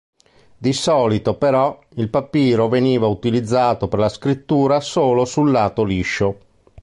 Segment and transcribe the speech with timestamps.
[0.57, 6.39] Di solito però, il papiro veniva utilizzato per la scrittura solo sul lato liscio.